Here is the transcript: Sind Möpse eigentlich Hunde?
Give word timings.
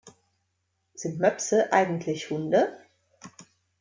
Sind 0.95 1.19
Möpse 1.19 1.71
eigentlich 1.71 2.31
Hunde? 2.31 2.75